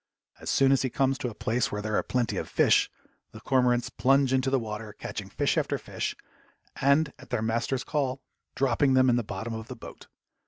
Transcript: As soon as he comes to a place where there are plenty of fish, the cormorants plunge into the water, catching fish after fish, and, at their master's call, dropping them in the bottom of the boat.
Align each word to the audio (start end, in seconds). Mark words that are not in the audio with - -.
As 0.39 0.49
soon 0.49 0.71
as 0.71 0.81
he 0.81 0.89
comes 0.89 1.19
to 1.19 1.29
a 1.29 1.35
place 1.35 1.71
where 1.71 1.83
there 1.83 1.95
are 1.95 2.01
plenty 2.01 2.37
of 2.37 2.49
fish, 2.49 2.89
the 3.33 3.39
cormorants 3.39 3.91
plunge 3.91 4.33
into 4.33 4.49
the 4.49 4.57
water, 4.57 4.93
catching 4.93 5.29
fish 5.29 5.59
after 5.59 5.77
fish, 5.77 6.15
and, 6.77 7.13
at 7.19 7.29
their 7.29 7.43
master's 7.43 7.83
call, 7.83 8.19
dropping 8.55 8.95
them 8.95 9.11
in 9.11 9.15
the 9.15 9.23
bottom 9.23 9.53
of 9.53 9.67
the 9.67 9.75
boat. 9.75 10.07